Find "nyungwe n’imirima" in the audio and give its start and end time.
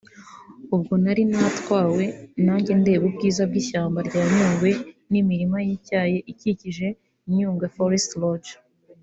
4.33-5.57